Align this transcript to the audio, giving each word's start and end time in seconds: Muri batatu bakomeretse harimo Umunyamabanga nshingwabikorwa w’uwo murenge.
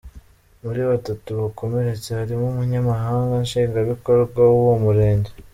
Muri 0.63 0.81
batatu 0.89 1.29
bakomeretse 1.39 2.09
harimo 2.19 2.45
Umunyamabanga 2.47 3.35
nshingwabikorwa 3.45 4.41
w’uwo 4.51 4.75
murenge. 4.85 5.31